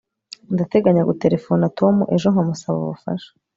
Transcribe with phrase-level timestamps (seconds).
[0.53, 3.29] Ndateganya guterefona Tom ejo nkamusaba ubufasha